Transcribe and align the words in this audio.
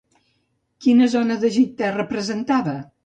Quina 0.85 1.09
zona 1.15 1.37
d'Egipte 1.43 1.91
representava? 1.99 2.75